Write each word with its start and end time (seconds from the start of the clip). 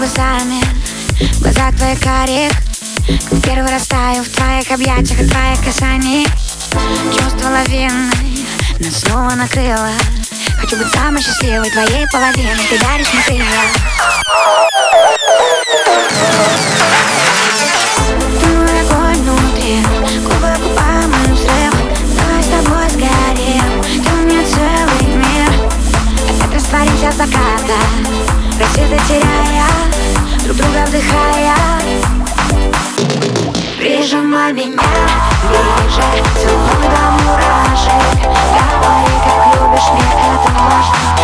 глазами. 0.00 0.62
В 1.18 1.42
глазах 1.42 1.76
твоих 1.76 2.00
карих 2.00 2.52
Как 3.28 3.42
первый 3.42 3.70
раз 3.70 3.86
таю 3.86 4.22
в 4.24 4.28
твоих 4.30 4.70
объятиях 4.70 5.20
и 5.20 5.28
твоих 5.28 5.62
касаний 5.62 6.26
Чувство 7.12 7.50
лавины 7.50 8.10
нас 8.78 9.00
снова 9.00 9.34
накрыло. 9.34 9.90
Хочу 10.58 10.78
быть 10.78 10.90
самой 10.94 11.20
счастливой 11.20 11.70
твоей 11.70 12.06
половиной. 12.10 12.66
Ты 12.70 12.78
даришь 12.78 13.12
мне 13.12 13.22
крылья. 13.24 13.44
Ты 18.40 18.46
мой 18.56 18.80
огонь 18.80 19.22
внутри 19.22 19.82
Губы 20.22 20.56
губам 20.62 21.12
взрыв. 21.34 21.74
Давай 22.16 22.42
с 22.42 22.46
тобой 22.46 22.88
сгорим 22.88 23.82
Ты 23.82 24.10
мне 24.22 24.46
целый 24.46 25.14
мир. 25.14 25.52
Опять 26.40 26.54
растворимся 26.54 27.12
с 27.12 27.16
заката 27.16 28.09
Рассветы 28.60 29.00
теряя 29.08 29.64
Друг 30.44 30.54
друга 30.58 30.84
вдыхая 30.86 31.54
Прижимай 33.78 34.52
меня 34.52 34.78
ближе 35.48 36.02
Целуй 36.42 36.82
до 36.82 37.10
мурашек 37.24 38.20
Говори, 38.20 39.16
как 39.24 39.40
любишь, 39.54 39.90
мне 39.94 40.04
это 40.12 40.52
важно 40.52 41.19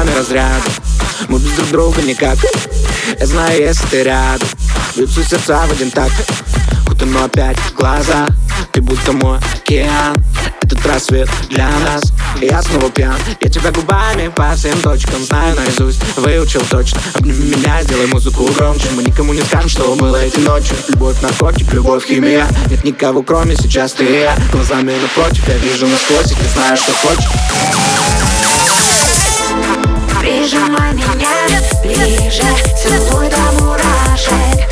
Между 0.00 0.12
нами 0.12 0.18
разряды 0.18 0.70
Мы 1.28 1.38
без 1.38 1.52
друг 1.52 1.68
друга 1.68 2.02
никак. 2.02 2.38
Я 3.18 3.26
знаю, 3.26 3.60
если 3.60 3.86
ты 3.86 4.02
рядом. 4.02 4.48
Бьются 4.96 5.22
сердца 5.22 5.66
в 5.66 5.72
один 5.72 5.90
такт. 5.90 6.14
Утону 6.90 7.22
опять 7.22 7.58
в 7.58 7.74
глаза. 7.74 8.26
Ты 8.72 8.80
будто 8.80 9.12
мой 9.12 9.38
океан. 9.38 10.16
Этот 10.62 10.86
рассвет 10.86 11.28
для 11.50 11.68
нас. 11.80 12.12
И 12.40 12.46
я 12.46 12.62
снова 12.62 12.90
пьян. 12.90 13.16
Я 13.40 13.50
тебя 13.50 13.72
губами 13.72 14.28
по 14.28 14.54
всем 14.54 14.80
точкам 14.80 15.22
Знаю 15.22 15.56
наизусть, 15.56 16.00
выучил 16.16 16.62
точно. 16.70 17.00
Обними 17.14 17.56
меня, 17.56 17.82
сделай 17.82 18.06
музыку 18.06 18.44
громче. 18.56 18.88
Мы 18.94 19.02
никому 19.02 19.34
не 19.34 19.42
скажем, 19.42 19.68
что 19.68 19.94
было 19.96 20.16
эти 20.16 20.38
ночи 20.38 20.72
Любовь, 20.88 21.20
наркотик, 21.20 21.72
любовь, 21.74 22.06
химия. 22.06 22.46
Нет 22.70 22.84
никого, 22.84 23.22
кроме 23.22 23.56
сейчас 23.56 23.92
ты 23.92 24.04
и 24.04 24.20
я. 24.20 24.36
Глазами 24.52 24.94
напротив, 25.02 25.46
я 25.48 25.58
вижу 25.58 25.86
насквозь 25.86 26.32
И 26.32 26.34
ты 26.34 26.44
знаешь, 26.54 26.78
что 26.78 26.92
хочешь 26.92 27.28
Прижимай 30.40 30.94
меня 30.94 31.60
ближе 31.82 32.42
Целуй 32.74 33.28
до 33.28 33.62
мурашек 33.62 34.70